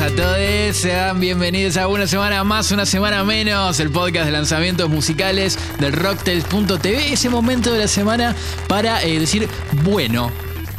[0.00, 0.76] a todos.
[0.76, 5.92] Sean bienvenidos a una semana más, una semana menos, el podcast de lanzamientos musicales del
[5.92, 7.12] Rocktails.tv.
[7.12, 8.34] Ese momento de la semana
[8.68, 9.48] para eh, decir,
[9.82, 10.32] bueno,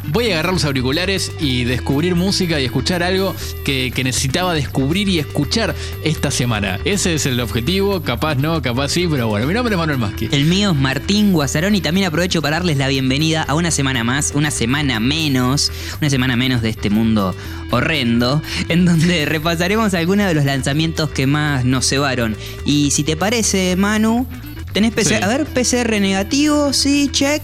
[0.08, 3.34] voy a agarrar los auriculares y descubrir música y escuchar algo
[3.64, 5.74] que, que necesitaba descubrir y escuchar
[6.04, 6.78] esta semana.
[6.84, 10.28] Ese es el objetivo, capaz no, capaz sí, pero bueno, mi nombre es Manuel Maschi.
[10.30, 14.04] El mío es Martín Guasarón y también aprovecho para darles la bienvenida a una semana
[14.04, 17.34] más, una semana menos, una semana menos de este mundo
[17.70, 22.36] horrendo, en donde repasaremos algunos de los lanzamientos que más nos cebaron.
[22.64, 24.26] Y si te parece, Manu,
[24.72, 25.14] tenés PCR, Sí.
[25.22, 27.42] a ver, PCR negativo, sí, check.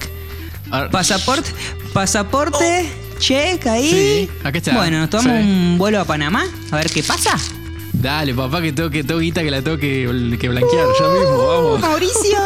[0.92, 1.50] Pasaporte,
[1.92, 3.90] pasaporte, check ahí.
[3.90, 4.74] Sí, acá está.
[4.76, 5.48] Bueno, nos tomamos Sí.
[5.48, 7.36] un vuelo a Panamá, a ver qué pasa.
[7.92, 11.46] Dale, papá, que tengo que, tengo guita que la tengo que, que blanquear yo mismo,
[11.46, 11.80] vamos.
[11.80, 12.38] Mauricio.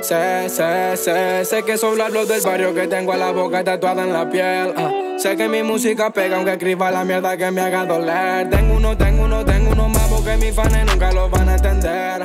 [0.00, 4.04] Sé, sé, sé, sé que son los del barrio que tengo a la boca tatuada
[4.04, 4.72] en la piel.
[4.76, 4.90] ah.
[5.26, 8.48] Sé que mi música pega aunque escriba la mierda que me haga doler.
[8.48, 12.24] Tengo uno, tengo uno, tengo uno más porque mis fans nunca lo van a entender.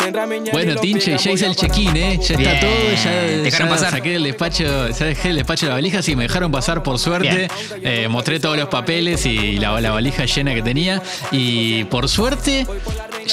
[0.00, 2.18] Mientras mi ñeri Bueno, Tinche, ya hice el check-in, ¿eh?
[2.20, 2.50] Ya Bien.
[2.50, 3.90] está todo, ya, ¿Te dejaron ya pasar?
[3.92, 6.98] saqué el despacho, ya dejé el despacho de la valija, sí, me dejaron pasar por
[6.98, 7.46] suerte.
[7.84, 11.00] Eh, mostré todos los papeles y la, la valija llena que tenía.
[11.30, 12.66] Y por suerte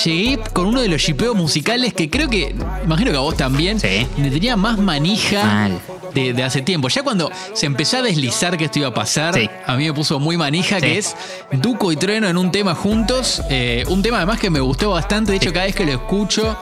[0.04, 3.80] llegué con uno de los shipeos musicales que creo que, imagino que a vos también,
[3.80, 4.08] Sí.
[4.18, 5.70] me tenía más manija
[6.14, 6.88] de, de hace tiempo.
[6.90, 9.50] Ya cuando se empezó a deslizar que esto iba a pasar, Sí.
[9.66, 10.82] a mí me puso muy manija, Sí.
[10.86, 11.16] que es
[11.52, 13.42] Duco y Trueno en un tema juntos.
[13.50, 15.32] Eh, un tema además que me gustó bastante.
[15.32, 16.58] De hecho, cada vez que lo escucho,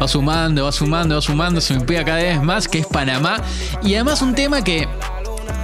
[0.00, 3.42] va sumando, va sumando, va sumando, se me pega cada vez más, que es Panamá.
[3.82, 4.88] Y además un tema que.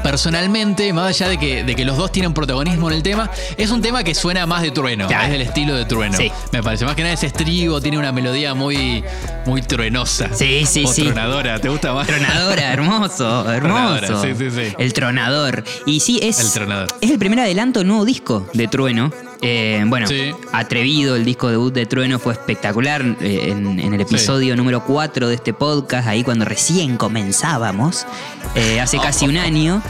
[0.02, 3.70] Personalmente, más allá de que, de que los dos tienen protagonismo en el tema, es
[3.70, 5.24] un tema que suena más de trueno, Claro.
[5.24, 6.16] es del estilo de trueno.
[6.16, 6.30] Sí.
[6.52, 9.02] Me parece, más que nada ese estribo, tiene una melodía muy,
[9.46, 10.28] muy truenosa.
[10.32, 11.02] Sí, sí, o sí.
[11.02, 12.06] tronadora, ¿te gusta más?
[12.06, 13.96] Tronadora, hermoso, hermoso.
[14.06, 14.74] Tronadora, sí, sí, sí.
[14.78, 15.64] El tronador.
[15.86, 16.38] Y sí, es.
[16.40, 16.88] El tronador.
[17.00, 19.10] Es el primer adelanto nuevo disco de Trueno.
[19.42, 20.32] Eh, bueno, Sí.
[20.52, 25.28] atrevido, el disco debut de Trueno fue espectacular eh, en, en el episodio número 4
[25.28, 28.06] de este podcast, ahí cuando recién comenzábamos,
[28.54, 29.82] eh, hace casi un año.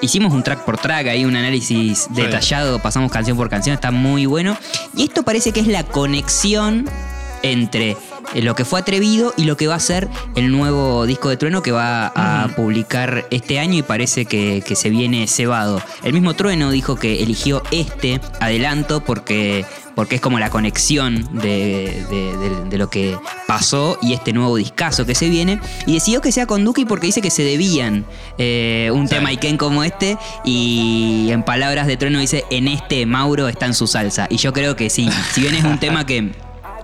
[0.00, 4.26] Hicimos un track por track, ahí un análisis detallado, pasamos canción por canción, está muy
[4.26, 4.56] bueno.
[4.94, 6.88] Y esto parece que es la conexión
[7.42, 7.96] entre
[8.34, 11.62] lo que fue atrevido y lo que va a ser el nuevo disco de Trueno
[11.62, 15.80] que va a publicar este año y parece que, que se viene cebado.
[16.02, 22.04] El mismo Trueno dijo que eligió este adelanto porque, porque es como la conexión de,
[22.10, 23.16] de- de- de lo que
[23.46, 25.58] pasó y este nuevo discazo que se viene.
[25.86, 28.04] Y decidió que sea con Duki porque dice que se debían
[28.36, 29.14] eh, un Sí.
[29.14, 33.74] tema Iken como este y en palabras de Trueno dice, en este Mauro está en
[33.74, 34.26] su salsa.
[34.30, 36.32] Y yo creo que sí, si bien es un tema que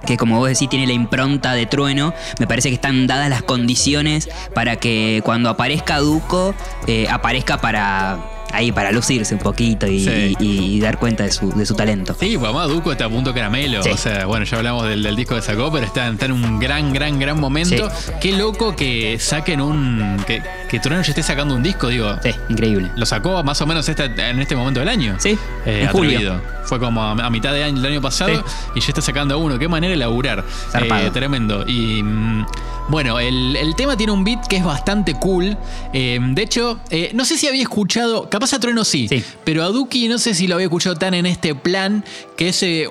[0.04, 3.42] que como vos decís tiene la impronta de trueno, me parece que están dadas las
[3.42, 6.54] condiciones para que cuando aparezca Duco,
[6.86, 10.34] eh, aparezca para ahí para lucirse un poquito y, Sí.
[10.38, 12.14] y- y dar cuenta de su, de su talento.
[12.18, 13.82] Sí, pues además Duco está a punto caramelo.
[13.82, 13.90] Sí.
[13.90, 16.58] O sea, bueno, ya hablamos del, del disco que sacó, pero está, está en un
[16.60, 17.88] gran, gran, gran momento.
[18.20, 20.16] Qué loco que saquen un.
[20.26, 22.16] que, que Trueno ya esté sacando un disco, digo.
[22.22, 22.90] Sí, increíble.
[22.96, 25.16] Lo sacó más o menos esta- en este momento del año.
[25.18, 26.40] Sí, Eh, en julio.
[26.64, 28.42] Fue como a, a mitad de año, del año pasado
[28.74, 29.58] y ya está sacando uno.
[29.58, 30.44] Qué manera de laburar.
[30.74, 31.64] Eh, tremendo.
[31.66, 32.46] Y mm,
[32.88, 35.56] bueno, el, el tema tiene un beat que es bastante cool.
[35.92, 39.22] Eh, de hecho, eh, no sé si había escuchado, capaz a Trueno sí, Sí.
[39.44, 42.04] pero a Duki no sé si lo había escuchado tan en este plan
[42.36, 42.88] que ese.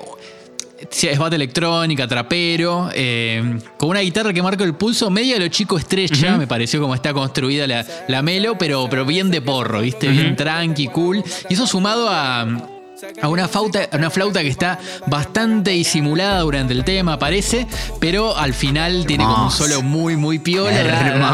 [0.90, 5.40] Sí, es bata electrónica, trapero, eh, con una guitarra que marca el pulso, medio de
[5.40, 9.40] lo chico estrecha, me pareció como está construida la, la melo, pero, pero bien de
[9.40, 10.08] porro, ¿viste?
[10.08, 11.24] Bien tranqui, cool.
[11.48, 12.46] Y eso sumado a,
[13.22, 17.66] a una, flauta, a una flauta que está bastante disimulada durante el tema, parece,
[18.00, 20.82] pero al final tiene como un solo muy, muy piola,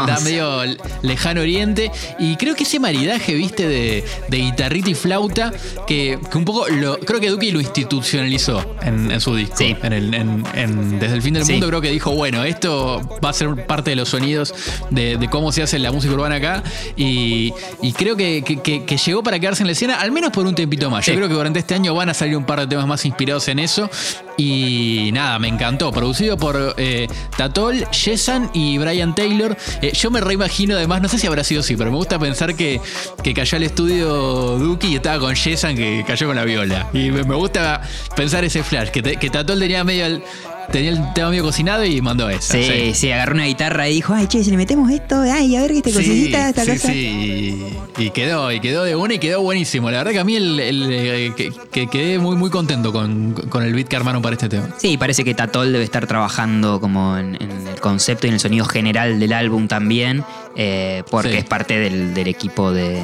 [0.07, 0.61] da medio
[1.01, 1.91] lejano oriente.
[2.19, 5.51] Y creo que ese maridaje, viste, de, de guitarrita y flauta,
[5.87, 9.55] que, que un poco lo, creo que Duki lo institucionalizó en, en su disco.
[9.57, 9.75] Sí.
[9.83, 11.53] En el- en- en- desde el fin del Sí.
[11.53, 14.53] mundo creo que dijo, bueno, esto va a ser parte de los sonidos
[14.89, 16.63] de, de cómo se hace la música urbana acá.
[16.95, 20.31] Y, y creo que, que- que- que llegó para quedarse en la escena, al menos
[20.31, 21.05] por un tempito más.
[21.05, 21.17] Yo Sí.
[21.17, 23.59] creo que durante este año van a salir un par de temas más inspirados en
[23.59, 23.89] eso.
[24.37, 25.91] Y nada, me encantó.
[25.91, 29.55] Producido por eh, Tatol, Jessan y Brian Taylor.
[29.81, 32.55] Eh, yo me reimagino, además, no sé si habrá sido así, pero me gusta pensar
[32.55, 32.81] que,
[33.23, 36.87] que cayó al estudio Duki y estaba con Jessan que cayó con la viola.
[36.93, 37.81] Y me, me gusta
[38.15, 40.23] pensar ese flash, que, te- que Tatol tenía medio el-
[40.71, 42.53] tenía el tema medio cocinado y mandó eso.
[42.53, 45.61] Sí, sí, agarró una guitarra y dijo, ay, che, si le metemos esto, ay, a
[45.61, 46.87] ver qué te cosita, esta sí, cosa.
[46.87, 47.65] Sí,
[47.97, 49.91] y quedó, y quedó de una y quedó buenísimo.
[49.91, 53.33] La verdad que a mí el, el, eh, que, que quedé muy, muy contento con,
[53.49, 54.69] con, el beat que armaron para este tema.
[54.77, 58.39] Sí, parece que Tatol debe estar trabajando como en, en el concepto y en el
[58.39, 60.23] sonido general del álbum también,
[60.55, 61.37] eh, porque Sí.
[61.37, 63.01] es parte del, del equipo de,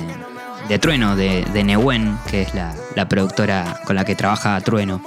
[0.68, 5.02] de Trueno, de, de que es la, la productora con la que trabaja Trueno.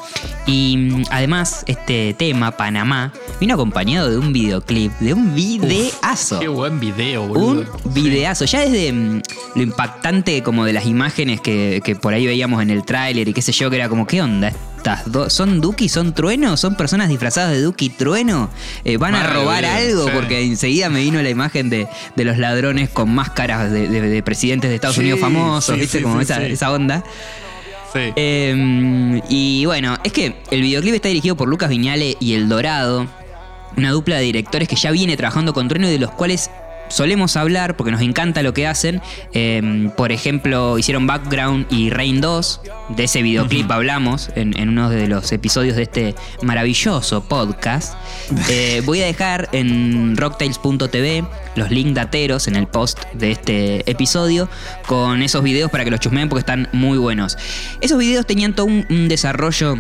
[0.47, 6.39] Y mm, además, este tema, Panamá, vino acompañado de un videoclip, de un videazo.
[6.41, 7.67] Qué buen video, boludo.
[7.85, 8.45] Un videazo.
[8.47, 9.23] Ya desde mm,
[9.57, 13.35] lo impactante como de las imágenes que, que por ahí veíamos en el tráiler y
[13.35, 14.53] qué sé yo, que era como, ¿qué onda?
[14.77, 15.89] Estas dos- ¿Son Duki?
[15.91, 16.57] ¿Son Trueno?
[16.57, 18.49] ¿Son personas disfrazadas de Duki y Trueno?
[18.85, 20.05] Eh, ¿Van a robar algo?
[20.07, 20.11] sí.
[20.15, 21.87] Porque enseguida me vino la imagen de,
[22.17, 25.81] de los ladrones con máscaras de, de- de presidentes de Estados Sí, Unidos famosos, sí,
[25.83, 26.01] ¿viste?
[26.03, 27.05] como esa, esa onda.
[27.93, 28.13] Sí.
[28.17, 33.07] Eh, y bueno, es que el videoclip está dirigido por Lucas Viñale y El Dorado,
[33.77, 36.51] una dupla de directores que ya viene trabajando con Trueno y de los cuales
[36.91, 39.01] solemos hablar porque nos encanta lo que hacen.
[39.33, 42.61] Eh, por ejemplo, hicieron Background y Rain 2.
[42.91, 47.95] De ese videoclip hablamos en, en uno de los episodios de este maravilloso podcast.
[48.53, 54.49] Eh, voy a dejar en rocktails.tv los links dateros en el post de este episodio
[54.87, 57.39] con esos videos para que los chusmeen porque están muy buenos.
[57.81, 59.79] Esos videos tenían todo un, un desarrollo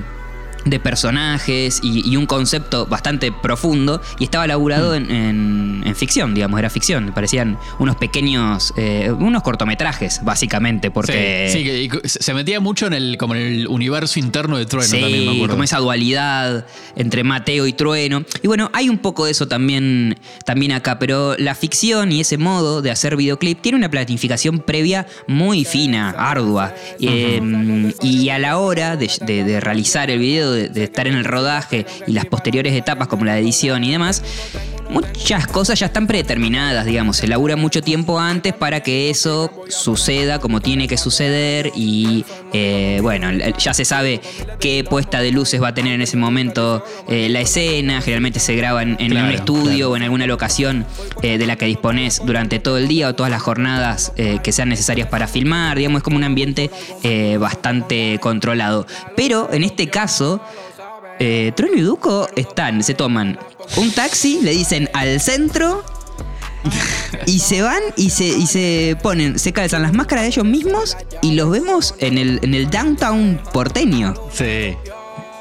[0.64, 6.34] de personajes y, y un concepto bastante profundo y estaba laburado en, en- en ficción,
[6.34, 7.12] digamos, era ficción.
[7.14, 11.48] Parecían unos pequeños, eh, unos cortometrajes, básicamente, porque...
[11.52, 14.66] Sí, sí, que- y se metía mucho en el, como en el universo interno de
[14.66, 15.54] Trueno Sí, también, me acuerdo.
[15.54, 16.66] como esa dualidad
[16.96, 18.24] entre Mateo y Trueno.
[18.42, 22.36] Y bueno, hay un poco de eso también, también acá, pero la ficción y ese
[22.38, 26.74] modo de hacer videoclip tiene una planificación previa muy fina, ardua.
[27.00, 31.24] Eh, y a la hora de, de- de realizar el video, de, estar en el
[31.24, 34.22] rodaje y las posteriores etapas como la edición y demás,
[34.90, 37.16] muchas cosas ya están predeterminadas, digamos.
[37.16, 42.98] Se labura mucho tiempo antes para que eso suceda como tiene que suceder y eh,
[43.02, 44.20] bueno, ya se sabe
[44.58, 48.00] qué puesta de luces va a tener en ese momento eh, la escena.
[48.00, 49.90] Generalmente se graba en, en Claro, un estudio claro.
[49.90, 50.86] o en alguna locación
[51.22, 54.68] eh, de la que dispones durante todo el día o todas las jornadas que sean
[54.68, 55.76] necesarias para filmar.
[55.76, 56.70] Digamos, es como un ambiente
[57.38, 58.86] bastante controlado.
[59.16, 60.40] Pero en este caso,
[61.22, 63.38] eh, Trueno y Duco están, se toman
[63.76, 65.84] un taxi, le dicen al centro
[67.26, 70.96] y se van y se, y se ponen, se calzan las máscaras de ellos mismos
[71.22, 74.14] y los vemos en el, en el downtown porteño.
[74.32, 74.76] Sí.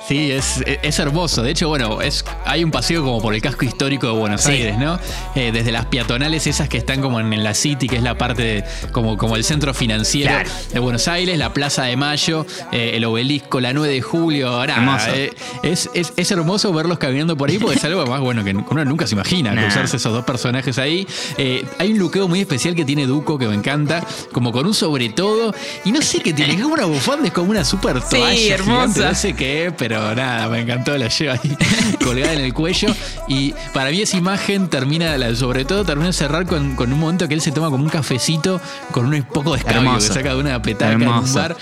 [0.10, 1.44] Sí, es, es hermoso.
[1.44, 4.52] De hecho, bueno, es, hay un paseo como por el casco histórico de Buenos Sí.
[4.54, 5.00] Aires, ¿no?
[5.36, 8.18] Eh, desde las peatonales esas que están como en, en la City, que es la
[8.18, 10.50] parte de- como, como el centro financiero Claro.
[10.74, 14.66] de Buenos Aires, la Plaza de Mayo, eh, el obelisco, la 9 de julio.
[14.66, 18.44] nada, eh, es, es- es hermoso verlos caminando por ahí porque es algo más bueno
[18.44, 19.62] que uno nunca se imagina, Nah.
[19.62, 21.06] cruzarse esos dos personajes ahí.
[21.38, 24.74] Eh, hay un luqueo muy especial que tiene Duco que me encanta, como con un
[24.74, 25.54] sobre todo.
[25.86, 28.54] Y no sé qué tiene, es como una bufanda, es como una super Sí, toalla
[28.56, 28.72] hermosa.
[28.94, 31.58] gigante, no sé qué es, pero nada, me encantó, la lleva ahí
[32.04, 32.90] colgada en el cuello.
[33.28, 37.28] Y para mí esa imagen termina, sobre todo termina de cerrar con, con un momento
[37.28, 38.62] que él se toma como un cafecito
[38.92, 40.08] con un poco de escabio Hermoso.
[40.08, 41.56] que saca de una petaca en un bar.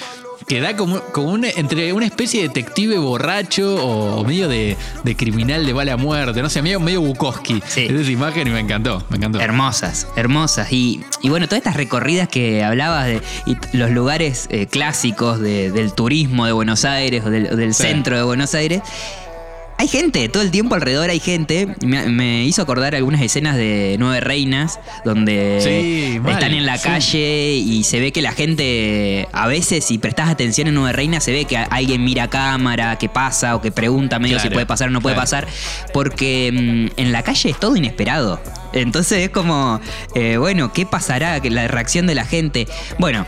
[0.48, 5.66] Que da como, como entre una especie de detective borracho o medio de, de criminal
[5.66, 7.62] de bala muerte, no sé, medio, medio Bukowski.
[7.68, 7.86] Sí.
[7.86, 9.40] Es esa imagen y me encantó, me encantó.
[9.42, 10.72] Hermosas, hermosas.
[10.72, 15.72] Y, y bueno, todas estas recorridas que hablabas de y los lugares eh, clásicos de-
[15.72, 17.84] del turismo de Buenos Aires o del, o del Sí.
[17.84, 18.82] centro de Buenos Aires.
[19.80, 21.68] Hay gente, todo el tiempo alrededor hay gente.
[21.86, 26.78] Me, me hizo acordar algunas escenas de Nueve Reinas, donde Sí, mal, están en la
[26.80, 26.84] sí.
[26.88, 31.24] calle y se ve que la gente, a veces, si prestas atención en Nueve Reinas,
[31.24, 34.66] se ve que alguien mira a cámara, que pasa o que pregunta medio si puede
[34.66, 35.24] pasar o no puede claro.
[35.26, 35.48] pasar,
[35.94, 38.42] porque mm, en la calle es todo inesperado.
[38.74, 39.80] Entonces es como,
[40.16, 41.40] eh, bueno, ¿qué pasará?
[41.44, 42.68] La reacción de la gente.
[42.98, 43.26] Bueno,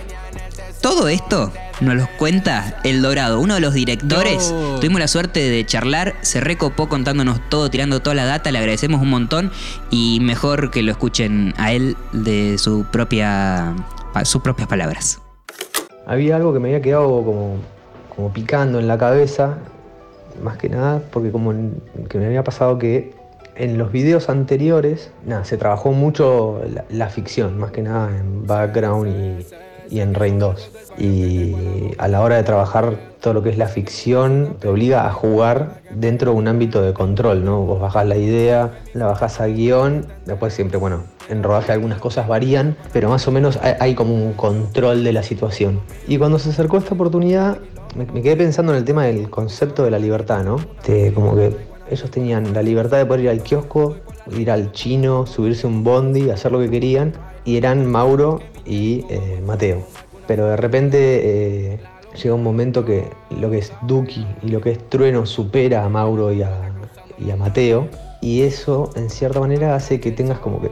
[0.81, 4.51] todo esto nos lo cuenta El Dorado, uno de los directores.
[4.51, 4.79] No.
[4.79, 9.01] Tuvimos la suerte de charlar, se recopó contándonos todo, tirando toda la data, le agradecemos
[9.01, 9.51] un montón
[9.89, 13.73] y mejor que lo escuchen a él de su propia,
[14.13, 15.19] pa- sus propias palabras.
[16.05, 17.55] Había algo que me había quedado como,
[18.15, 19.57] como picando en la cabeza,
[20.43, 23.13] más que nada, porque como en- que me había pasado que
[23.55, 28.47] en los videos anteriores, nada, se trabajó mucho la, la ficción, más que nada en
[28.47, 29.45] Background y,
[29.89, 30.71] y en Rain 2.
[30.97, 31.55] Y
[31.97, 35.81] a la hora de trabajar todo lo que es la ficción, te obliga a jugar
[35.91, 37.61] dentro de un ámbito de control, ¿no?
[37.61, 42.27] Vos bajás la idea, la bajás al guion, después siempre, bueno, en rodaje algunas cosas
[42.27, 45.81] varían, pero más o menos hay, como un control de la situación.
[46.07, 47.59] Y cuando se acercó esta oportunidad,
[47.95, 50.57] me, quedé pensando en el tema del concepto de la libertad, ¿no?
[51.13, 51.55] Como que
[51.89, 53.97] ellos tenían la libertad de poder ir al kiosco,
[54.37, 57.13] ir al chino, subirse un bondi, hacer lo que querían,
[57.49, 59.81] y eran Mauro y eh, Mateo.
[60.27, 61.79] Pero de repente eh,
[62.21, 65.89] llega un momento que lo que es Duki y lo que es Trueno supera a
[65.89, 66.71] Mauro y a,
[67.17, 67.87] y a Mateo,
[68.21, 70.69] y eso en cierta manera hace que tengas como que,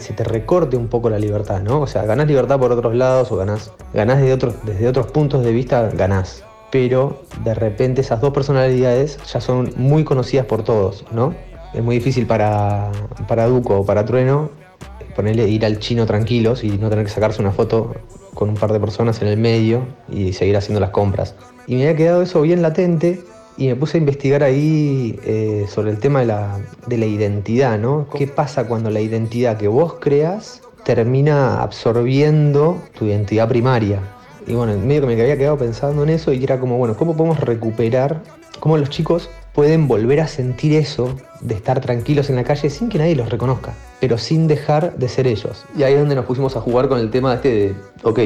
[0.00, 1.80] se te recorte un poco la libertad, ¿no?
[1.80, 5.44] O sea, ganás libertad por otros lados o ganás, ganás de otros, desde otros puntos
[5.44, 6.42] de vista, ganás.
[6.72, 11.36] Pero de repente esas dos personalidades ya son muy conocidas por todos, ¿no?
[11.72, 12.90] Es muy difícil para,
[13.28, 14.50] para Duco o para Trueno
[15.14, 17.94] ponerle ir al chino tranquilos y no tener que sacarse una foto
[18.34, 21.34] con un par de personas en el medio y seguir haciendo las compras.
[21.66, 23.20] Y me había quedado eso bien latente
[23.56, 27.78] y me puse a investigar ahí eh, sobre el tema de la, de la identidad,
[27.78, 28.08] ¿no?
[28.16, 34.00] ¿Qué pasa cuando la identidad que vos creas termina absorbiendo tu identidad primaria?
[34.46, 37.16] Y bueno, medio que me había quedado pensando en eso y era como, bueno, ¿cómo
[37.16, 38.22] podemos recuperar,
[38.60, 42.88] cómo los chicos pueden volver a sentir eso de estar tranquilos en la calle sin
[42.88, 45.64] que nadie los reconozca, pero sin dejar de ser ellos?
[45.76, 48.20] Y ahí es donde nos pusimos a jugar con el tema de este de, ok,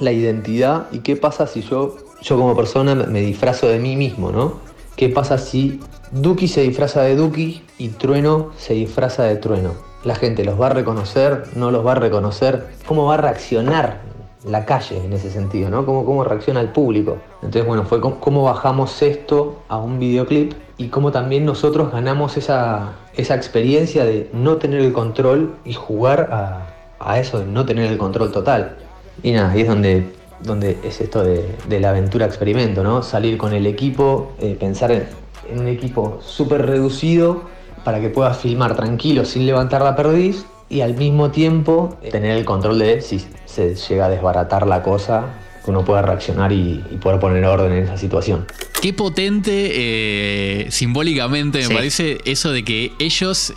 [0.00, 4.32] la identidad y qué pasa si yo, yo como persona me disfrazo de mí mismo,
[4.32, 4.54] ¿no?
[4.96, 5.80] ¿Qué pasa si
[6.10, 9.72] Duki se disfraza de Duki y Trueno se disfraza de Trueno?
[10.04, 14.00] La gente los va a reconocer, no los va a reconocer, cómo va a reaccionar
[14.46, 15.84] la calle en ese sentido, ¿no?
[15.84, 17.18] Cómo, cómo reacciona el público.
[17.36, 22.92] Entonces, bueno, fue cómo, bajamos esto a un videoclip y cómo también nosotros ganamos esa,
[23.16, 26.66] esa experiencia de no tener el control y jugar a,
[27.00, 28.76] a eso de no tener el control total.
[29.22, 33.02] Y nada, ahí es donde donde es esto de, la aventura experimento, ¿no?
[33.02, 35.06] Salir con el equipo, eh, pensar en,
[35.54, 37.42] un equipo súper reducido
[37.84, 42.36] para que puedas filmar tranquilo sin levantar la perdiz y al mismo tiempo eh, tener
[42.36, 46.78] el control de si se llega a desbaratar la cosa, que uno pueda reaccionar y,
[47.00, 48.46] poder poner orden en esa situación.
[48.80, 53.52] Qué potente eh, simbólicamente me parece eso de que ellos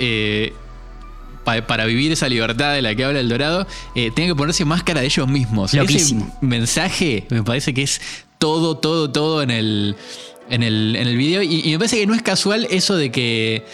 [1.58, 5.02] para vivir esa libertad de la que habla el Dorado, eh, tienen que ponerse máscara
[5.02, 5.74] de ellos mismos.
[5.74, 8.02] Ese mensaje me parece que es
[8.38, 9.96] todo, todo, todo en el,
[10.50, 11.42] en el, en el video.
[11.42, 13.66] Y, y, me parece que no es casual eso de que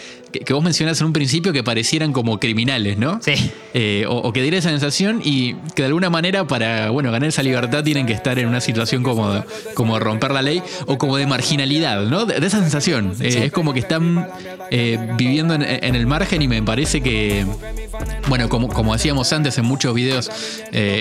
[0.44, 3.20] que, vos mencionás en un principio que parecieran como criminales, ¿no?
[3.22, 3.34] Sí.
[3.74, 7.42] Eh, o, que diera esa sensación y que de alguna manera para, bueno, ganar esa
[7.42, 11.26] libertad tienen que estar en una situación como, como romper la ley o como de
[11.26, 12.24] marginalidad, ¿no?
[12.24, 13.14] De, esa sensación.
[13.20, 14.28] Eh, es como que están
[14.70, 17.44] eh, viviendo en, el margen y me parece que,
[18.28, 20.30] bueno, como, como decíamos antes en muchos videos,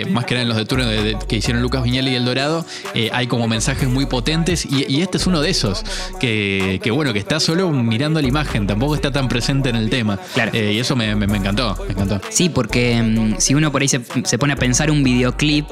[0.09, 0.85] más que nada en los de turno
[1.27, 2.65] que hicieron Lucas Viñal y El Dorado,
[3.11, 5.83] hay como mensajes muy potentes y, este es uno de esos,
[6.19, 9.89] que, que, bueno, que está solo mirando la imagen, tampoco está tan presente en el
[9.89, 10.17] tema.
[10.33, 10.51] Claro.
[10.53, 12.21] Eh, y eso me, encantó, me encantó.
[12.29, 13.99] Sí, porque mm, si uno por ahí se,
[14.37, 15.65] pone a pensar un videoclip,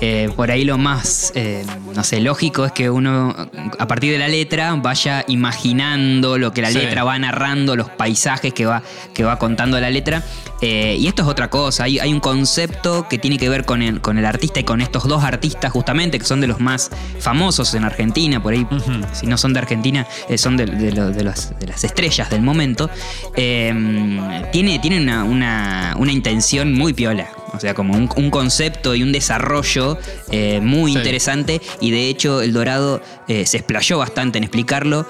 [0.00, 1.64] eh, por ahí lo más, eh,
[1.94, 3.34] no sé, lógico es que uno,
[3.78, 8.52] a partir de la letra, vaya imaginando lo que la letra va narrando, los paisajes
[8.52, 8.82] que va,
[9.14, 10.22] que va contando la letra.
[10.60, 14.00] y esto es otra cosa, hay, hay, un concepto que tiene que ver con el,
[14.00, 16.90] con el artista y con estos dos artistas justamente, que son de los más
[17.20, 18.66] famosos en Argentina, por ahí,
[19.12, 22.90] si no son de Argentina, son de, de, de las estrellas del momento.
[23.34, 24.20] Em,
[24.52, 27.28] tiene, tiene una, intención muy piola.
[27.52, 29.98] O sea, como un, concepto y un desarrollo
[30.30, 31.60] eh, muy interesante.
[31.80, 35.06] Y de hecho, El Dorado eh, se explayó bastante en explicarlo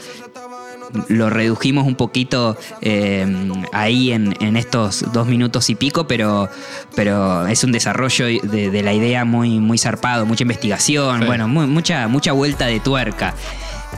[1.08, 6.48] lo redujimos un poquito em, ahí en, estos dos minutos y pico, pero,
[6.94, 12.32] pero es un desarrollo de, la idea muy, muy zarpado, mucha investigación, bueno, mucha, mucha
[12.32, 13.34] vuelta de tuerca.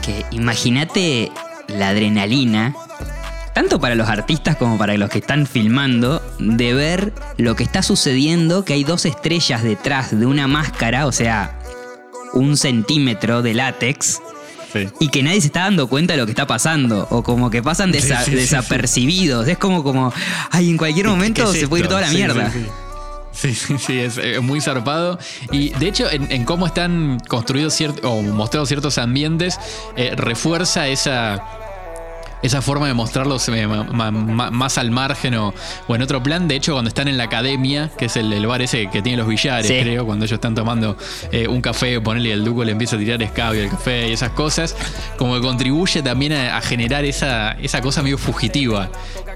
[0.01, 1.31] Que imagínate
[1.67, 2.75] la adrenalina
[3.53, 7.83] tanto para los artistas como para los que están filmando, de ver lo que está
[7.83, 11.59] sucediendo, que hay dos estrellas detrás de una máscara, o sea,
[12.33, 14.21] un centímetro de látex.
[15.01, 17.05] Y que nadie se está dando cuenta de lo que está pasando.
[17.11, 19.45] O como que pasan desapercibidos.
[19.49, 20.13] Es como, como,
[20.49, 22.49] ay, en cualquier momento se puede ir toda la mierda.
[23.33, 25.19] Sí, sí, sí, es muy zarpado.
[25.51, 29.59] Y de hecho, en, cómo están construidos ciertos o mostrados ciertos ambientes,
[29.95, 31.43] eh, refuerza esa
[32.41, 35.53] esa forma de mostrarlos eh, más al margen o,
[35.89, 36.47] en otro plan.
[36.47, 39.27] De hecho, cuando están en la academia, que es el, bar ese que tiene los
[39.27, 40.97] billares, creo, cuando ellos están tomando
[41.31, 44.31] eh, un café, ponerle el duco le empieza a tirar escabio al café y esas
[44.31, 44.75] cosas,
[45.17, 48.89] como que contribuye también a, generar esa, esa cosa medio fugitiva.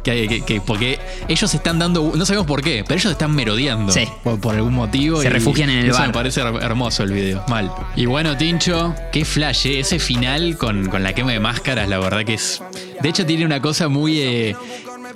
[0.03, 3.91] Que, porque ellos están dando, no sabemos por qué, pero ellos están merodeando
[4.39, 5.19] por, algún motivo.
[5.19, 6.07] Se refugian en el eso bar.
[6.07, 7.71] me parece hermoso el video, mal.
[7.95, 11.97] Y bueno, Tincho, qué flash, eh, ese final con, con la quema de máscaras, la
[11.97, 12.61] verdad que es
[13.01, 14.19] de hecho, tiene una cosa muy.
[14.21, 14.55] Eh,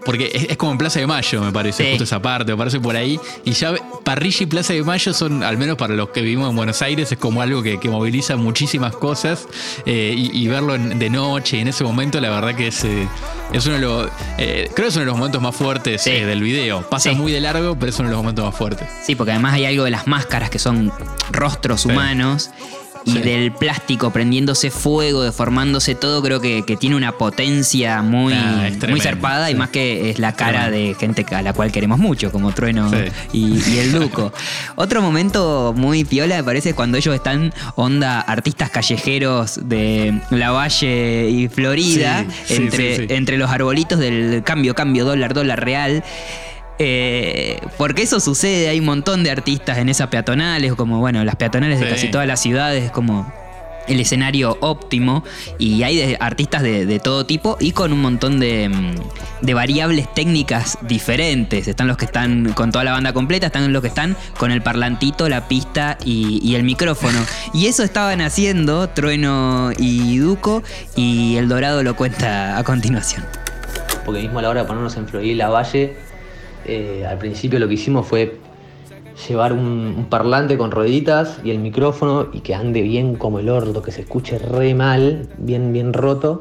[0.06, 1.90] porque es, es como en Plaza de Mayo, me parece, Sí.
[1.90, 3.20] justo esa parte, me parece por ahí.
[3.44, 3.74] Y ya
[4.06, 7.12] Parrilla y Plaza de Mayo son, al menos para los que vivimos en Buenos Aires,
[7.12, 9.48] es como algo que, que moviliza muchísimas cosas.
[9.86, 13.08] eh, y, y verlo en- de noche, en ese momento, la verdad que es, eh,
[13.52, 14.10] es uno de los.
[14.38, 16.12] eh, creo que es uno de los momentos más fuertes Sí.
[16.12, 16.88] eh, del video.
[16.90, 17.16] Pasa Sí.
[17.16, 18.88] muy de largo, pero es uno de los momentos más fuertes.
[19.06, 20.94] Sí, porque además hay algo de las máscaras que son
[21.32, 22.52] rostros humanos
[23.06, 23.20] y Sí.
[23.20, 29.00] del plástico prendiéndose fuego, deformándose todo, creo que, que tiene una potencia muy, Ah, muy
[29.00, 32.52] zarpada y más que es la cara de gente a la cual queremos mucho, como
[32.54, 32.98] Trueno Sí.
[33.34, 34.32] y, y el Duco.
[34.76, 41.30] Otro momento muy piola me parece cuando ellos están onda artistas callejeros de La Valle
[41.30, 46.04] y Florida, entre, entre los arbolitos del cambio, cambio, dólar, dólar real.
[46.82, 51.36] Eh, porque eso sucede, hay un montón de artistas en esas peatonales, como bueno, las
[51.36, 53.32] peatonales de casi todas las ciudades, es como
[53.88, 55.24] el escenario óptimo
[55.58, 58.96] y hay de- artistas de, de todo tipo y con un montón de, mm,
[59.46, 61.68] de variables técnicas diferentes.
[61.68, 64.62] Están los que están con toda la banda completa, están los que están con el
[64.62, 67.18] parlantito, la pista y, y el micrófono.
[67.54, 70.62] Y eso estaban haciendo Trueno y Duco
[70.96, 73.26] y El Dorado lo cuenta a continuación.
[74.06, 75.96] porque mismo a la hora de ponernos en Florida y la Valle,
[76.66, 78.38] eh, al principio lo que hicimos fue
[79.28, 83.82] llevar un, parlante con rueditas y el micrófono y que ande bien como el orto,
[83.82, 86.40] que se escuche re mal, bien, bien roto,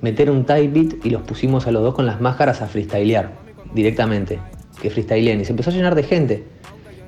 [0.00, 3.32] meter un type beat y los pusimos a los dos con las máscaras a freestylear
[3.74, 4.38] directamente,
[4.80, 6.44] que freestyleen y se empezó a llenar de gente.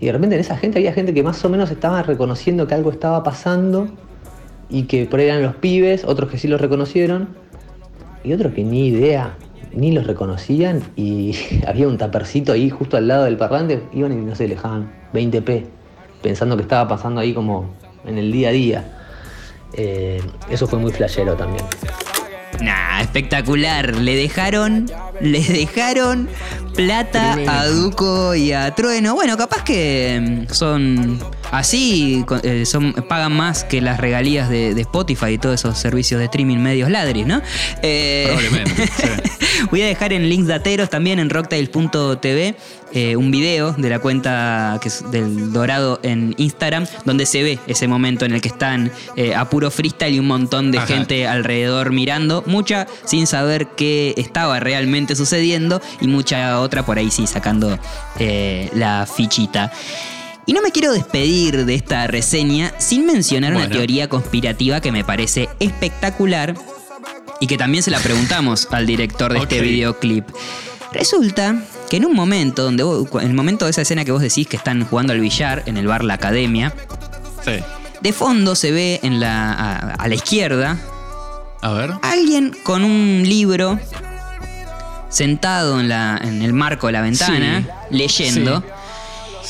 [0.01, 2.75] Y de repente en esa gente había gente que más o menos estaba reconociendo que
[2.75, 3.89] algo estaba pasando
[4.69, 7.29] y que por ahí eran los pibes, otros que sí los reconocieron
[8.23, 9.37] y otros que ni idea,
[9.73, 11.35] ni los reconocían y
[11.67, 14.93] había un tapercito ahí justo al lado del parlante, iban y no sé, le dejaban
[15.13, 15.65] 20p,
[16.23, 18.85] pensando que estaba pasando ahí como en el día a día.
[19.77, 21.65] Eh, eso fue muy flashero también.
[22.61, 23.97] Nah, espectacular.
[23.97, 26.29] Le dejaron, le dejaron
[26.75, 29.15] plata a Duco y a Trueno.
[29.15, 31.21] Bueno, capaz que mm, son
[31.51, 36.19] así, eh, son, pagan más que las regalías de, de Spotify y todos esos servicios
[36.19, 37.41] de streaming medios ladris, ¿no?
[37.83, 39.09] Eh, Probablemente, sí.
[39.71, 42.57] Voy a dejar en links dateros también en rocktail.tv
[42.95, 47.59] eh, un video de la cuenta que es del Dorado en Instagram, donde se ve
[47.67, 50.87] ese momento en el que están eh, a puro freestyle y un montón de Ajá.
[50.87, 57.11] gente alrededor mirando, mucha sin saber qué estaba realmente sucediendo y mucha otra por ahí
[57.11, 57.81] sí sacando
[58.21, 59.73] eh, la fichita.
[60.47, 65.03] Y no me quiero despedir de esta reseña sin mencionar una teoría conspirativa que me
[65.03, 66.55] parece espectacular
[67.41, 70.27] y que también se la preguntamos al director de este videoclip.
[70.93, 74.23] Resulta que en un momento donde vos- en el momento de esa escena que vos
[74.23, 76.73] decís que están jugando al billar en el bar La Academia,
[77.45, 77.53] Sí.
[78.01, 80.79] de fondo se ve en la, a, a la izquierda
[81.63, 81.93] A ver.
[82.03, 83.79] alguien con un libro
[85.09, 88.61] sentado en, la, en el marco de la ventana leyendo.
[88.61, 88.65] Sí.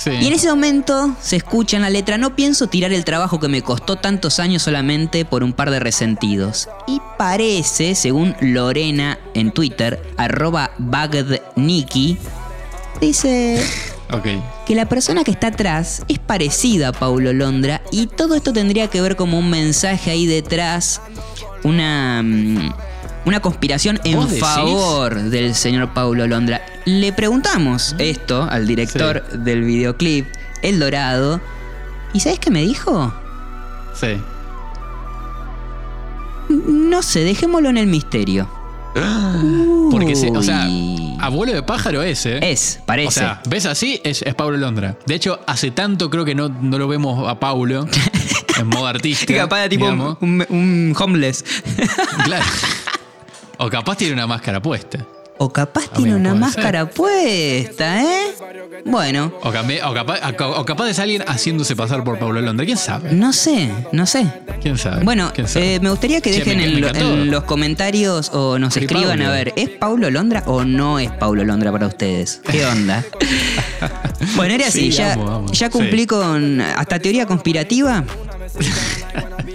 [0.07, 3.49] Y en ese momento se escucha en la letra, no pienso tirar el trabajo que
[3.49, 6.69] me costó tantos años solamente por un par de resentidos.
[6.87, 12.19] Y parece, según Lorena en Twitter, arroba bagdniki,
[13.01, 13.63] dice
[14.13, 14.27] Ok.
[14.67, 18.89] que la persona que está atrás es parecida a Paulo Londra y todo esto tendría
[18.89, 21.01] que ver como un mensaje ahí detrás,
[21.63, 22.73] una, mm,
[23.27, 26.61] una conspiración en favor del señor Paulo Londra.
[26.85, 30.27] Le preguntamos esto al director del videoclip,
[30.63, 31.41] El Dorado,
[32.13, 33.13] y ¿sabes qué me dijo?
[33.95, 34.17] Sí.
[36.49, 38.49] No sé, dejémoslo en el misterio.
[39.91, 40.67] Porque, se- o sea,
[41.21, 42.39] abuelo de pájaro es, ¿eh?
[42.43, 43.09] Es, parece.
[43.09, 44.97] O sea, ves así, es, es Paulo Londra.
[45.07, 47.87] De hecho, hace tanto creo que no, no lo vemos a Paulo
[48.59, 49.35] en modo artista.
[49.35, 49.87] capaz de tipo
[50.21, 51.45] un homeless.
[52.25, 52.45] Claro.
[53.59, 54.99] O capaz tiene una máscara puesta.
[55.37, 58.35] O capaz tiene una máscara puesta, ¿eh?
[58.85, 60.21] Bueno, O, o capaz,
[60.57, 62.65] o capaz es alguien haciéndose pasar por Paulo Londra.
[62.65, 63.13] ¿Quién sabe?
[63.13, 64.27] no sé, no sé.
[64.63, 65.05] ¿Quién sabe?
[65.05, 65.75] Bueno, ¿Quién sabe?
[65.75, 69.27] eh, me gustaría que dejen me- en, me los comentarios o nos escriban Paulo.
[69.27, 72.41] a ver, ¿es Paulo Londra o no es Paulo Londra para ustedes?
[72.49, 73.05] ¿Qué onda?
[74.37, 75.17] bueno, era así, Sí, ya,
[75.51, 76.07] ya cumplí Sí.
[76.07, 78.05] con hasta teoría conspirativa.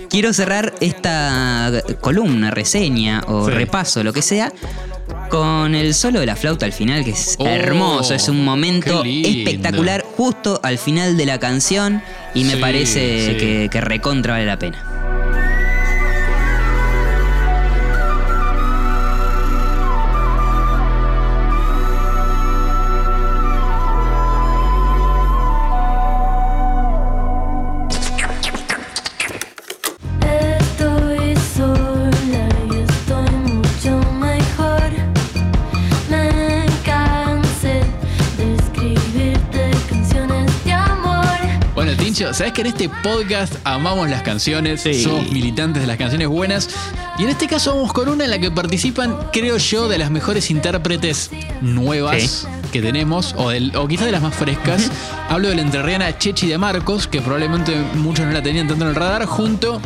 [0.10, 3.52] Quiero cerrar esta columna, reseña o Sí.
[3.52, 4.52] repaso, lo que sea,
[5.30, 9.04] con el solo de la flauta al final, que es Oh, hermoso, es un momento
[9.06, 12.02] espectacular justo al final de la canción
[12.34, 13.38] y me Sí, parece sí.
[13.38, 14.84] que, que recontra vale la pena.
[42.50, 46.70] Sabes que en este podcast amamos las canciones, somos militantes de las canciones buenas.
[47.18, 50.10] Y en este caso vamos con una en la que participan, creo yo, de las
[50.10, 51.32] mejores intérpretes
[51.62, 54.90] nuevas que tenemos, o, o quizás de las más frescas.
[55.28, 58.90] Hablo de la entrerriana Chechi de Marcos, que probablemente muchos no la tenían tanto en
[58.92, 59.82] el radar, junto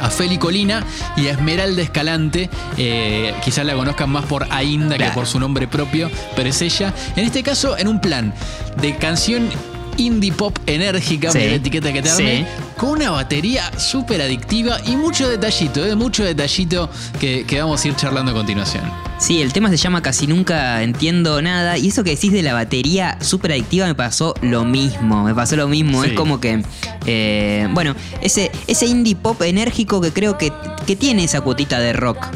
[0.00, 0.84] a Feli Colina
[1.16, 2.50] y a Esmeralda Escalante.
[2.76, 6.92] Eh, quizás la conozcan más por Ainda que por su nombre propio, pero es ella.
[7.14, 8.34] En este caso, en un plan
[8.80, 9.48] de canción
[9.96, 15.28] indie pop enérgica, la etiqueta que te armé, con una batería súper adictiva y mucho
[15.28, 15.94] detallito, ¿eh?
[15.94, 18.84] mucho detallito que, vamos a ir charlando a continuación.
[19.18, 21.78] Sí, el tema se llama Casi Nunca Entiendo Nada.
[21.78, 25.24] Y eso que decís de la batería súper adictiva me pasó lo mismo.
[25.24, 26.04] Me pasó lo mismo.
[26.04, 26.62] Es como que.
[27.06, 30.52] Eh, bueno, ese, ese indie pop enérgico que creo que,
[30.86, 32.26] que tiene esa cuotita de rock.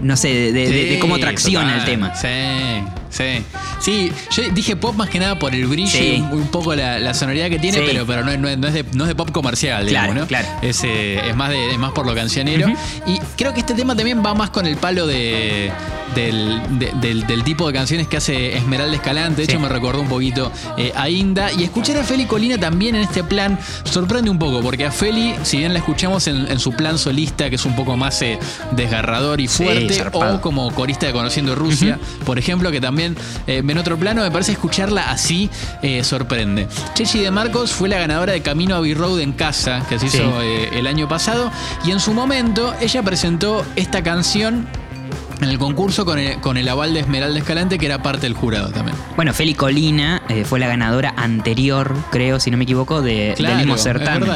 [0.00, 2.14] No sé, de, cómo tracciona el tema.
[2.14, 2.28] Sí.
[3.16, 3.44] Sí,
[3.80, 7.48] sí, yo dije pop más que nada por el brillo y un, poco la, sonoridad
[7.48, 8.56] que tiene, pero, pero no, es, de,
[8.92, 10.26] no, es, de, pop comercial, digamos, ¿no?
[10.26, 10.48] Claro.
[10.62, 12.68] Es, eh, es, más de, es más por lo cancionero.
[13.06, 15.70] Y creo que este tema también va más con el palo de,
[16.14, 19.42] del, tipo de canciones que hace Esmeralda Escalante.
[19.42, 21.52] De hecho, me recordó un poquito eh, a Inda.
[21.52, 25.34] Y escuchar a Feli Colina también en este plan sorprende un poco, porque a Feli,
[25.42, 28.38] si bien la escuchamos en, su plan solista, que es un poco más eh,
[28.72, 33.16] desgarrador y fuerte, o como corista de Conociendo Rusia, por ejemplo, que también
[33.46, 35.50] eh, en otro plano, me parece escucharla así
[36.02, 36.66] sorprende.
[36.94, 40.40] Chechi de Marcos fue la ganadora de Camino a B-Road en casa, que se hizo
[40.40, 41.50] el año pasado,
[41.84, 44.66] y en su momento ella presentó esta canción
[45.40, 48.96] en el concurso con el, aval de Esmeralda Escalante, que era parte del jurado también.
[49.16, 53.56] Bueno, Feli Colina eh, fue la ganadora anterior, creo, si no me equivoco, de, del
[53.56, 54.30] mismo certamen.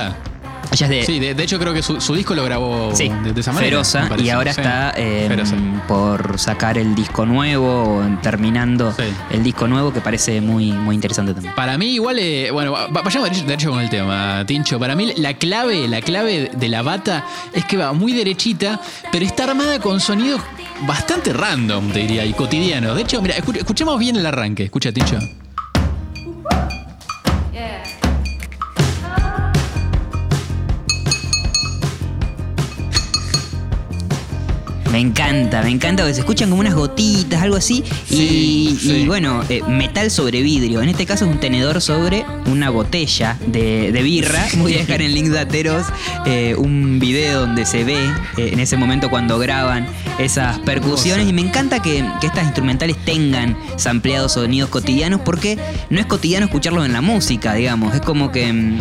[0.73, 3.71] Sí, de, hecho creo que su, disco lo grabó de, esa manera.
[3.71, 8.95] Feroza, y ahora está em, por sacar el disco nuevo, terminando
[9.31, 11.55] el disco nuevo, que parece muy, muy interesante también.
[11.55, 14.79] Para mí, igual, eh, bueno, vayamos derecho, con el tema, Tincho.
[14.79, 18.81] Para mí, la clave, la clave de la bata es que va muy derechita,
[19.11, 20.41] pero está armada con sonidos
[20.87, 22.97] bastante random, te diría, y cotidianos.
[22.97, 24.65] De hecho, mira, escuchemos bien el arranque.
[24.65, 25.19] Escucha, Tincho.
[34.91, 37.85] Me encanta, me encanta que se escuchan como unas gotitas, algo así.
[38.11, 40.83] y, bueno, eh, metal sobre vidrio.
[40.83, 44.47] En este caso es un tenedor sobre una botella de, birra.
[44.59, 45.87] Voy a dejar en link de Ateros
[46.27, 48.05] eh, un video donde se ve
[48.37, 49.87] eh, en ese momento cuando graban
[50.19, 51.29] esas percusiones.
[51.29, 55.57] Y me encanta que, que estas instrumentales tengan sampleados sonidos cotidianos porque
[55.89, 57.95] no es cotidiano escucharlos en la música, digamos.
[57.95, 58.81] Es como que mm,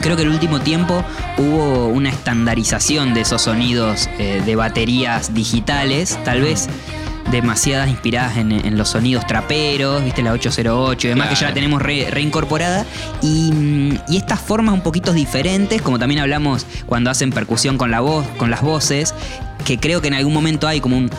[0.00, 1.04] creo que en el último tiempo
[1.36, 6.68] hubo una estandarización de esos sonidos de baterías digitales tal vez
[7.30, 11.82] demasiadas inspiradas en, los sonidos traperos, viste la 808 y demás, que ya la tenemos
[11.82, 12.86] reincorporada.
[13.22, 18.26] Y, estas formas un poquito diferentes, como también hablamos cuando hacen percusión con la voz,
[18.36, 19.14] con las voces,
[19.64, 21.10] que creo que en algún momento hay como un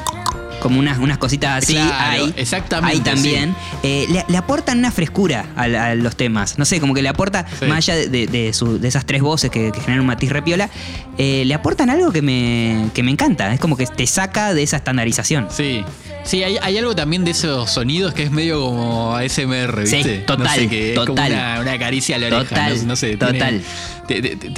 [0.60, 1.78] como unas, unas cositas así.
[1.78, 3.00] hay, exactamente.
[3.00, 3.56] también.
[3.84, 6.58] Eh, le, aportan una frescura a, los temas.
[6.58, 8.50] No sé, como que le aporta, más allá de,
[8.84, 10.70] esas tres voces que, generan un matiz repiola,
[11.18, 13.54] eh, le aportan algo que me, que me encanta.
[13.54, 15.48] Es como que te saca de esa estandarización.
[15.50, 15.84] Sí.
[16.24, 20.04] Sí, hay, algo también de esos sonidos que es medio como ASMR, ¿viste?
[20.04, 20.70] Sí, total.
[20.70, 21.32] que total.
[21.32, 22.44] Es como una, caricia a la oreja.
[22.44, 23.62] Total, no, sé, total.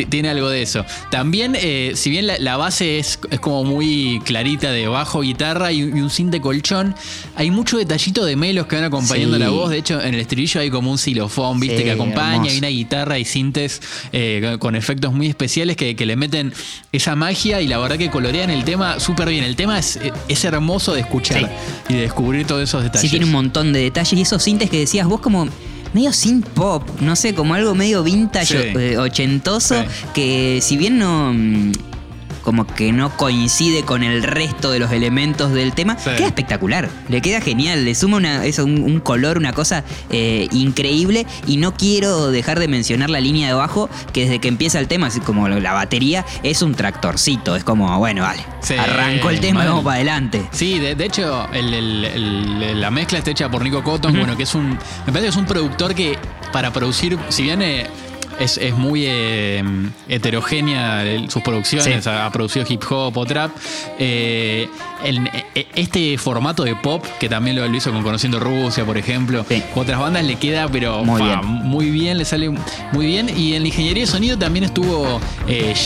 [0.09, 0.85] Tiene, algo de eso.
[1.09, 5.90] También, eh, si bien la, base es, es, como muy clarita de bajo, guitarra y,
[5.99, 6.95] un cinte colchón,
[7.35, 9.69] hay mucho detallito de melos que van acompañando la voz.
[9.69, 11.83] De hecho, en el estribillo hay como un xilofón, ¿viste?
[11.83, 16.51] que acompaña, hay una guitarra y sintes eh, con efectos muy especiales que, le meten
[16.91, 19.43] esa magia y la verdad que colorean el tema súper bien.
[19.43, 21.51] El tema es, es hermoso de escuchar
[21.87, 23.01] y de descubrir todos esos detalles.
[23.01, 25.47] Sí, tiene un montón de detalles y esos sintes que decías vos como
[25.93, 31.33] medio sin pop, no sé, como algo medio vintage, eh, ochentoso, que si bien no
[31.33, 31.71] mm,
[32.41, 37.21] como que no coincide con el resto de los elementos del tema, queda espectacular, le
[37.21, 42.31] queda genial, le suma una, eso, un, color, una cosa eh, increíble y no quiero
[42.31, 45.47] dejar de mencionar la línea de abajo, que desde que empieza el tema, así como
[45.47, 48.45] la batería, es un tractorcito, es como, bueno, vale,
[48.77, 50.47] arrancó el tema, vamos para adelante.
[50.51, 55.11] Sí, de, hecho, la mezcla está hecha por Nico Cotton, bueno, que es un, me
[55.11, 56.17] parece que es un productor que
[56.51, 57.61] para producir, si bien...
[57.61, 57.87] Eh,
[58.39, 59.63] es, muy eh,
[60.07, 63.51] heterogénea sus producciones, ha, producido hip hop o trap.
[63.99, 64.67] Eh,
[65.03, 69.99] eh, este formato de pop, que también lo, hizo con Conociendo Rusia, por ejemplo, otras
[69.99, 72.17] bandas le queda, pero muy, bien.
[72.17, 72.49] le sale
[72.91, 73.29] muy bien.
[73.35, 75.19] Y en la ingeniería de sonido también estuvo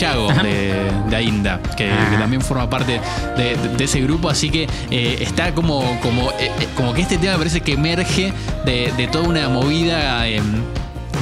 [0.00, 0.74] Yago de,
[1.08, 2.16] de, Ainda, que, ah.
[2.18, 3.00] también forma parte
[3.36, 6.32] de, ese grupo, así que está como, como,
[6.74, 8.32] como que este tema parece que emerge
[8.64, 10.26] de, toda una movida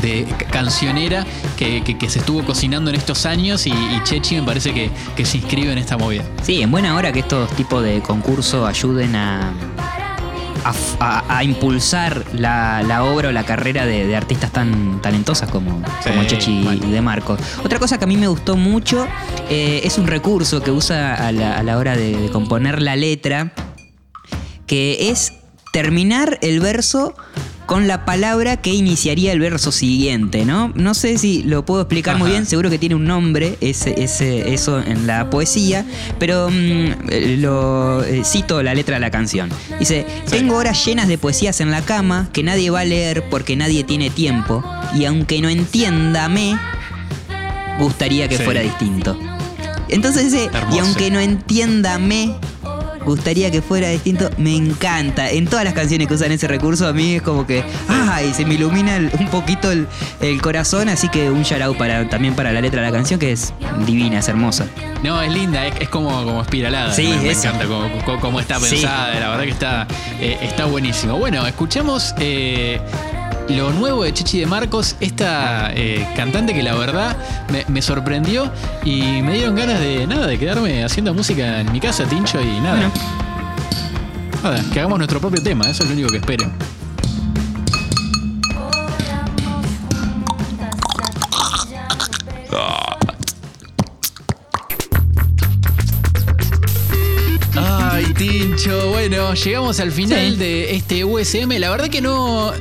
[0.05, 1.25] de cancionera
[1.57, 4.91] que, que- que se estuvo cocinando en estos años y, y Chechi me parece que,
[5.17, 6.23] que se inscribe en esta movida.
[6.43, 9.53] Sí, en buena hora que estos tipos de concursos ayuden a,
[11.01, 16.11] a, impulsar la, la obra o la carrera de, de artistas tan talentosas como, Sí,
[16.11, 17.37] como Chechi y De Marco.
[17.65, 19.07] Otra cosa que a mí me gustó mucho
[19.51, 22.97] eh, es un recurso que usa a la, a la hora de, de componer la
[22.97, 23.53] letra,
[24.67, 25.33] que es
[25.73, 27.15] terminar el verso
[27.67, 30.71] con la palabra que iniciaría el verso siguiente, ¿no?
[30.75, 34.53] No sé si lo puedo explicar muy bien, seguro que tiene un nombre ese, ese,
[34.53, 35.87] eso en la poesía,
[36.19, 39.49] pero mm, eh, lo eh, cito la letra de la canción.
[39.79, 43.57] Dice, tengo horas llenas de poesías en la cama que nadie va a leer porque
[43.57, 44.63] nadie tiene tiempo,
[44.95, 46.59] y aunque no entiéndame,
[47.79, 48.43] gustaría que Sí.
[48.43, 49.19] fuera distinto.
[49.89, 52.35] Entonces ese, y aunque no entiéndame,
[53.05, 55.31] gustaría que fuera distinto, me encanta.
[55.31, 58.45] En todas las canciones que usan ese recurso, a mí es como que, ay, se
[58.45, 59.87] me ilumina el- un poquito el,
[60.21, 63.19] el corazón, así que un shout out para, también para la letra de la canción,
[63.21, 63.53] que es
[63.87, 64.67] divina, es hermosa.
[65.03, 66.93] No, es linda, es, es como, como espiralada.
[66.95, 67.65] Sí, me, me encanta
[68.21, 68.77] cómo, está Sí.
[68.77, 69.87] pensada, la verdad que está,
[70.21, 71.19] eh, está buenísimo.
[71.19, 72.81] Bueno, escuchamos eh,
[73.49, 77.17] lo nuevo de Chichi de Marcos, esta eh, cantante que la verdad
[77.53, 78.51] me, me sorprendió
[78.85, 82.61] y me dieron ganas de nada, de quedarme haciendo música en mi casa, Tincho, y
[82.61, 82.77] nada.
[82.91, 82.93] Bueno.
[84.43, 86.51] Nada, que hagamos nuestro propio tema, eso es lo único que espero.
[97.57, 100.37] Ay, Tincho, bueno, llegamos al final Sí.
[100.37, 101.59] de este USM.
[101.59, 102.53] La verdad que no.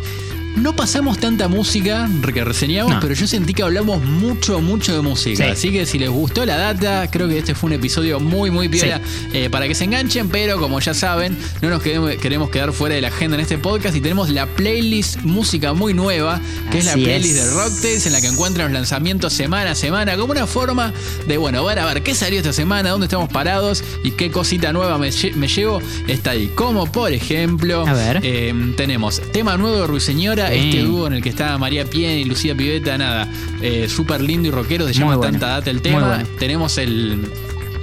[0.56, 3.00] No pasamos tanta música que reseñamos, No.
[3.00, 5.46] pero yo sentí que hablamos mucho, mucho de música.
[5.46, 5.50] Sí.
[5.52, 8.70] Así que si les gustó la data, creo que este fue un episodio muy, muy
[8.70, 9.02] piola
[9.34, 10.30] eh, para que se enganchen.
[10.30, 13.96] Pero como ya saben, no nos queremos quedar fuera de la agenda en este podcast
[13.96, 16.40] y tenemos la playlist música muy nueva,
[16.72, 17.46] que es la playlist es.
[17.46, 20.94] de Rocktails, en la que encuentran los lanzamientos semana a semana, como una forma
[21.28, 24.72] de, bueno, ver a ver qué salió esta semana, dónde estamos parados y qué cosita
[24.72, 25.82] nueva me, lle- me llevo.
[26.08, 26.52] Está ahí.
[26.56, 28.20] Como por ejemplo, A ver.
[28.24, 30.56] eh, tenemos tema nuevo de Ruiseñora, Sí.
[30.70, 33.28] este dúo en el que está María Pien y Lucía Piveta, nada,
[33.62, 35.32] eh, súper lindo y rockero, se llama bueno.
[35.32, 36.08] Tanta Data el tema.
[36.08, 36.24] bueno.
[36.40, 37.28] Tenemos el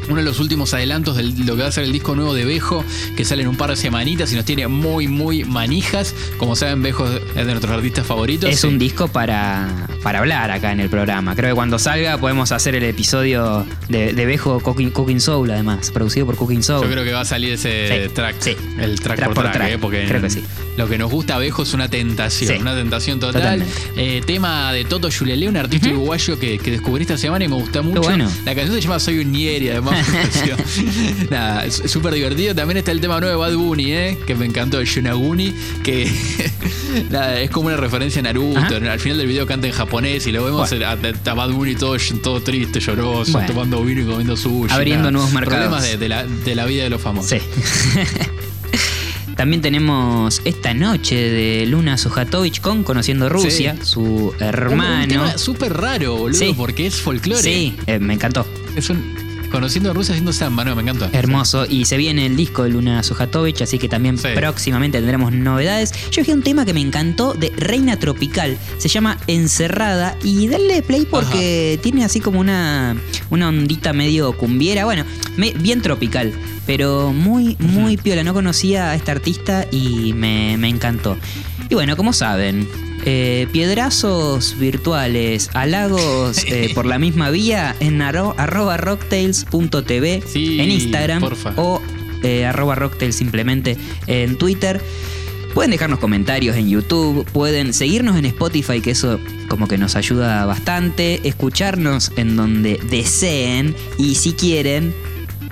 [0.08, 2.44] uno de los últimos adelantos de lo que va a ser el disco nuevo de
[2.44, 2.84] Bejo,
[3.16, 6.16] que sale en un par de semanitas y nos tiene muy, muy manijas.
[6.36, 8.50] Como saben, Bejo es de nuestros artistas favoritos.
[8.50, 8.66] Es Sí.
[8.66, 9.68] un disco para,
[10.02, 11.36] para hablar acá en el programa.
[11.36, 15.92] Creo que cuando salga podemos hacer el episodio de, de Bejo Cooking, Cooking Soul, además,
[15.92, 16.84] producido por Cooking Soul.
[16.86, 18.56] Yo creo que va a salir ese Sí, track, sí.
[18.80, 19.78] el track, Track por por track, track, ¿eh?
[19.78, 20.42] porque creo que sí.
[20.76, 22.60] Lo que nos gusta a Bejo es una tentación, Sí.
[22.60, 23.64] una tentación total.
[23.96, 27.56] Eh, tema de Toto Yulele, un artista uruguayo que, que descubrí esta semana y me
[27.56, 28.00] gusta mucho.
[28.02, 28.30] bueno.
[28.44, 30.06] La canción se llama Soy un Nieri, además.
[31.30, 32.54] Nada, es súper divertido.
[32.54, 34.18] También está el tema nuevo de Bad Bunny, ¿eh?
[34.26, 35.52] que me encantó, el Yunaguni,
[35.82, 36.10] que
[37.10, 38.58] nada, es como una referencia a Naruto.
[38.58, 38.92] Ajá.
[38.92, 40.86] Al final del video canta en japonés y lo vemos Bueno.
[40.86, 43.46] a, a Bad Bunny todo, todo triste, lloroso, Bueno.
[43.48, 44.72] tomando vino y comiendo sushi.
[44.74, 45.10] Abriendo nada.
[45.12, 45.66] nuevos mercados.
[45.68, 47.30] Problemas de, de la, de la vida de los famosos.
[47.30, 47.38] Sí.
[49.36, 53.86] También tenemos esta noche de Luna Sujatovich con Conociendo Rusia, Sí.
[53.86, 55.06] su Un- Un hermano.
[55.08, 56.54] tema súper raro, boludo, Sí.
[56.56, 57.42] porque es folclore.
[57.42, 58.46] Sí, eh, me encantó.
[58.76, 59.29] Es un.
[59.50, 61.10] Conociendo a Rusia haciendo samba, no, me encanta.
[61.12, 61.66] Hermoso.
[61.66, 64.28] Y se viene el disco de Luna Sujatovich, así que también Sí.
[64.34, 65.92] próximamente tendremos novedades.
[66.10, 68.56] Yo dejé un tema que me encantó de Reina Tropical.
[68.78, 70.16] Se llama Encerrada.
[70.22, 72.96] Y dale play porque tiene así como una,
[73.30, 74.84] una ondita medio cumbiera.
[74.84, 75.04] Bueno,
[75.36, 76.32] me- bien tropical.
[76.66, 78.22] Pero muy, muy piola.
[78.22, 81.16] No conocía a esta artista y me, me encantó.
[81.68, 82.68] Y bueno, como saben.
[83.04, 90.70] Eh, piedrazos virtuales, halagos eh, por la misma vía en arro- arroba rocktails.tv Sí, en
[90.70, 91.52] Instagram porfa.
[91.56, 91.80] o
[92.22, 94.80] eh, arroba rocktails simplemente en Twitter.
[95.54, 100.44] Pueden dejarnos comentarios en YouTube, pueden seguirnos en Spotify, que eso como que nos ayuda
[100.46, 104.94] bastante, escucharnos en donde deseen y si quieren,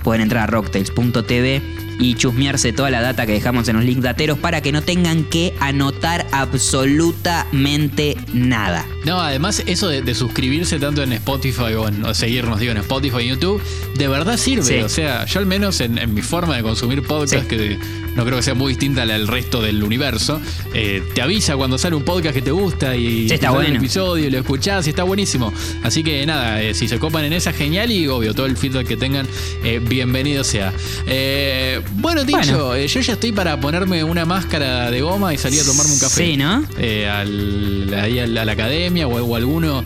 [0.03, 1.61] pueden entrar a rocktails.tv
[1.99, 5.25] y chusmearse toda la data que dejamos en los links dateros para que no tengan
[5.25, 8.85] que anotar absolutamente nada.
[9.05, 12.77] No, además, eso de, de suscribirse tanto en Spotify o, en- o seguirnos, digo, en
[12.79, 13.61] Spotify y YouTube,
[13.97, 14.63] de verdad sirve.
[14.63, 14.77] Sí.
[14.79, 17.55] O sea, yo al menos en, en mi forma de consumir podcast, Sí.
[17.55, 17.77] que
[18.15, 20.41] no creo que sea muy distinta a la del resto del universo,
[20.73, 23.63] eh, te avisa cuando sale un podcast que te gusta y Sí, está sale el
[23.71, 23.79] bueno.
[23.79, 25.53] episodio y lo escuchás y está buenísimo.
[25.83, 28.87] Así que nada, eh, si se copan en esa, genial y obvio, todo el feedback
[28.87, 29.27] que tengan,
[29.63, 30.73] eh, bienvenido sea.
[31.07, 32.75] Eh, bueno, dicho, Bueno.
[32.75, 35.99] eh, yo ya estoy para ponerme una máscara de goma y salir a tomarme un
[35.99, 36.63] café Sí, ¿no?
[36.77, 39.83] eh, al- ahí a la, a la academia o, o alguno.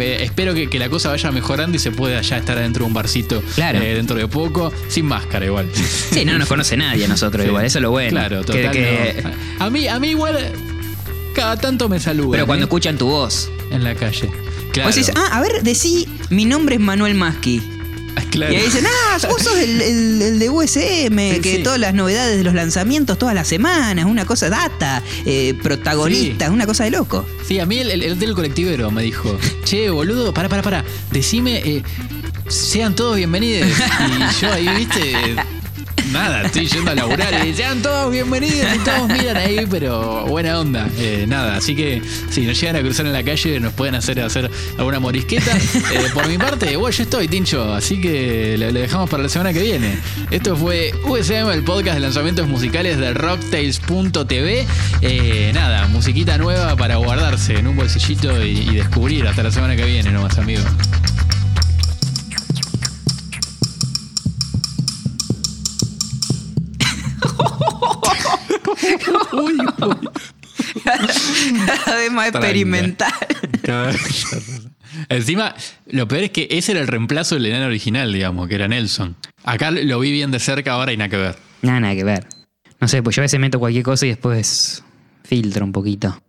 [0.00, 2.88] Eh, espero que, que la cosa vaya mejorando y se pueda ya estar adentro de
[2.88, 3.80] un barcito Claro.
[3.80, 5.68] eh, dentro de poco, sin máscara igual.
[5.74, 7.48] Sí, no nos conoce nadie a nosotros Sí.
[7.48, 8.10] igual, eso es lo bueno.
[8.10, 8.70] Claro, total.
[8.70, 9.22] que-
[9.58, 9.64] no.
[9.64, 10.38] A, mí, a mí igual
[11.34, 12.30] cada tanto me saludan.
[12.32, 13.50] Pero cuando escuchan tu voz.
[13.70, 14.30] en la calle.
[14.72, 14.90] Claro.
[15.16, 17.62] Ah, a ver, decí, mi nombre es Manuel Maschi.
[18.30, 18.52] Claro.
[18.52, 21.62] Y ahí dicen, ah, vos sos el, el- el de USM, Sí, que sí.
[21.62, 26.66] todas las novedades de los lanzamientos todas las semanas, una cosa data, eh, protagonista, una
[26.66, 27.24] cosa de loco.
[27.46, 30.84] Sí, a mí el, el, el del colectivero me dijo, che, boludo, para, para, para,
[31.12, 31.82] decime, eh,
[32.48, 33.68] sean todos bienvenidos.
[33.70, 35.14] Y yo ahí, viste,
[36.16, 40.58] nada, estoy yendo a laburar y sean todos bienvenidos y todos miran ahí, pero buena
[40.58, 40.88] onda.
[40.96, 42.00] Eh, nada, así que
[42.30, 45.56] si nos llegan a cruzar en la calle nos pueden hacer hacer alguna morisqueta.
[45.56, 49.52] Eh, por mi parte, bueno, yo estoy, Tincho, así que lo, dejamos para la semana
[49.52, 49.98] que viene.
[50.30, 54.66] Esto fue USM, el podcast de lanzamientos musicales de rocktails.tv.
[55.02, 59.76] Eh, nada, musiquita nueva para guardarse en un bolsillito y, y descubrir hasta la semana
[59.76, 60.64] que viene nomás, amigos.
[70.84, 73.12] Cada vez más experimental.
[75.08, 75.54] Encima,
[75.86, 79.16] lo peor es que ese era el reemplazo del enano original, digamos, que era Nelson.
[79.44, 81.36] Acá lo vi bien de cerca ahora y nada que ver.
[81.62, 82.26] Nada, nada que ver.
[82.80, 84.82] No sé, pues yo a veces meto cualquier cosa y después
[85.24, 86.20] filtro un poquito.